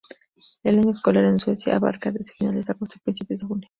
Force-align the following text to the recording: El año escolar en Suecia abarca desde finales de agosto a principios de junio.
El 0.63 0.79
año 0.79 0.89
escolar 0.89 1.25
en 1.25 1.37
Suecia 1.37 1.75
abarca 1.75 2.11
desde 2.11 2.33
finales 2.33 2.65
de 2.65 2.71
agosto 2.73 2.95
a 2.99 3.03
principios 3.03 3.41
de 3.41 3.45
junio. 3.45 3.69